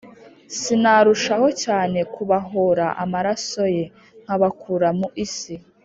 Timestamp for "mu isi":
4.99-5.53